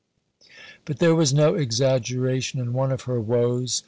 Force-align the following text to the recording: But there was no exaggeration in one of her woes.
But 0.85 0.97
there 0.97 1.13
was 1.13 1.31
no 1.31 1.53
exaggeration 1.53 2.59
in 2.59 2.73
one 2.73 2.91
of 2.91 3.03
her 3.03 3.21
woes. 3.21 3.79